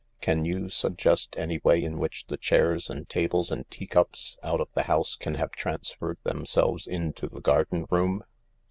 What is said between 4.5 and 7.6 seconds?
of the house can have transferred themselves into the